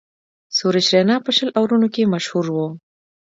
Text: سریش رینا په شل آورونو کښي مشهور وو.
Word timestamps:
سریش 0.57 0.87
رینا 0.93 1.15
په 1.25 1.31
شل 1.35 1.49
آورونو 1.59 1.87
کښي 1.93 2.03
مشهور 2.13 2.45
وو. 2.49 2.67